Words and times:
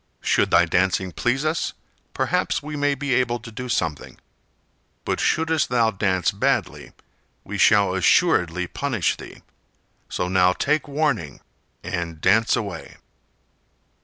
Should 0.21 0.49
thy 0.49 0.65
dancing 0.65 1.11
please 1.11 1.45
us, 1.45 1.73
perhaps 2.15 2.63
we 2.63 2.75
may 2.75 2.95
be 2.95 3.13
able 3.13 3.39
to 3.39 3.51
do 3.51 3.69
something; 3.69 4.17
but 5.05 5.19
shouldst 5.19 5.69
thou 5.69 5.91
dance 5.91 6.31
badly 6.31 6.93
we 7.43 7.59
shall 7.59 7.93
assuredly 7.93 8.65
punish 8.65 9.15
thee, 9.15 9.43
so 10.09 10.27
now 10.27 10.53
take 10.53 10.87
warning 10.87 11.39
and 11.83 12.19
dance 12.19 12.55
away." 12.55 12.97